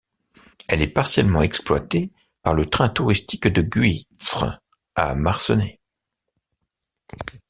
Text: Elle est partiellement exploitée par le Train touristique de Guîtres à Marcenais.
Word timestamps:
Elle 0.67 0.81
est 0.81 0.87
partiellement 0.87 1.43
exploitée 1.43 2.11
par 2.41 2.55
le 2.55 2.65
Train 2.65 2.89
touristique 2.89 3.47
de 3.47 3.61
Guîtres 3.61 4.59
à 4.95 5.13
Marcenais. 5.13 5.79